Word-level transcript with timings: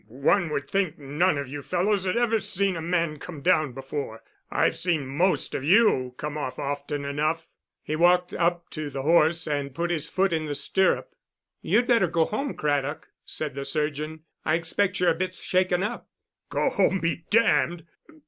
"One 0.07 0.49
would 0.49 0.67
think 0.67 0.97
none 0.97 1.37
of 1.37 1.47
you 1.47 1.61
fellows 1.61 2.05
had 2.05 2.17
ever 2.17 2.39
seen 2.39 2.75
a 2.75 2.81
man 2.81 3.19
come 3.19 3.41
down 3.41 3.71
before. 3.73 4.23
I've 4.49 4.75
seen 4.75 5.05
most 5.05 5.53
of 5.53 5.63
you 5.63 6.15
come 6.17 6.39
off 6.39 6.57
often 6.57 7.05
enough." 7.05 7.47
He 7.83 7.95
walked 7.95 8.33
up 8.33 8.71
to 8.71 8.89
the 8.89 9.03
horse, 9.03 9.45
and 9.47 9.75
put 9.75 9.91
his 9.91 10.09
foot 10.09 10.33
in 10.33 10.47
the 10.47 10.55
stirrup. 10.55 11.13
"You'd 11.61 11.85
better 11.85 12.07
go 12.07 12.25
home, 12.25 12.55
Craddock," 12.55 13.09
said 13.25 13.53
the 13.53 13.63
surgeon. 13.63 14.21
"I 14.43 14.55
expect 14.55 14.99
you're 14.99 15.11
a 15.11 15.13
bit 15.13 15.35
shaken 15.35 15.83
up." 15.83 16.09
"Go 16.49 16.71
home 16.71 16.99
be 16.99 17.25
damned. 17.29 17.85